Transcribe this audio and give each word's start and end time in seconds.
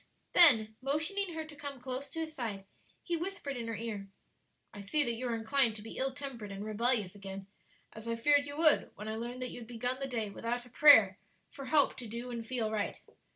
Then 0.33 0.77
motioning 0.81 1.35
her 1.35 1.45
to 1.45 1.55
come 1.55 1.79
close 1.79 2.09
to 2.09 2.21
his 2.21 2.33
side, 2.33 2.65
he 3.03 3.15
whispered 3.15 3.55
in 3.55 3.67
her 3.67 3.75
ear, 3.75 4.07
"I 4.73 4.81
see 4.81 5.03
that 5.03 5.13
you 5.13 5.27
are 5.27 5.35
inclined 5.35 5.75
to 5.75 5.83
be 5.83 5.97
ill 5.99 6.11
tempered 6.11 6.51
and 6.51 6.65
rebellious 6.65 7.13
again, 7.13 7.45
as 7.93 8.07
I 8.07 8.15
feared 8.15 8.47
you 8.47 8.57
would, 8.57 8.89
when 8.95 9.07
I 9.07 9.15
learned 9.15 9.43
that 9.43 9.51
you 9.51 9.59
had 9.59 9.67
begun 9.67 9.99
the 9.99 10.07
day 10.07 10.31
without 10.31 10.65
a 10.65 10.69
prayer 10.69 11.19
for 11.51 11.65
help 11.65 11.95
to 11.97 12.07
do 12.07 12.31
and 12.31 12.43
feel 12.43 12.71
right. 12.71 12.99